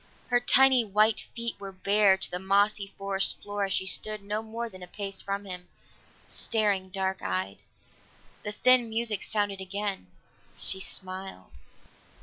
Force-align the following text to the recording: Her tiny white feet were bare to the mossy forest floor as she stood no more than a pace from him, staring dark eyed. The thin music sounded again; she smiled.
Her 0.29 0.39
tiny 0.39 0.83
white 0.83 1.19
feet 1.35 1.59
were 1.59 1.71
bare 1.71 2.17
to 2.17 2.31
the 2.31 2.39
mossy 2.39 2.87
forest 2.97 3.39
floor 3.39 3.65
as 3.65 3.73
she 3.73 3.85
stood 3.85 4.23
no 4.23 4.41
more 4.41 4.67
than 4.67 4.81
a 4.81 4.87
pace 4.87 5.21
from 5.21 5.45
him, 5.45 5.67
staring 6.27 6.89
dark 6.89 7.21
eyed. 7.21 7.61
The 8.41 8.51
thin 8.51 8.89
music 8.89 9.21
sounded 9.21 9.61
again; 9.61 10.07
she 10.57 10.79
smiled. 10.79 11.51